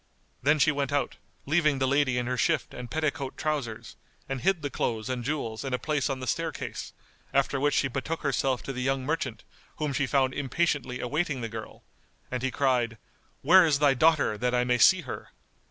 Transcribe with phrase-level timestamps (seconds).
[0.41, 4.63] Then she went out, leaving the lady in her shift and petticoat trousers, and hid
[4.63, 6.91] the clothes and jewels in a place on the staircase;
[7.35, 9.43] after which she betook herself to the young merchant,
[9.75, 11.83] whom she found impatiently awaiting the girl,
[12.31, 12.97] and he cried,
[13.43, 15.29] "Where is thy daughter, that I may see her?"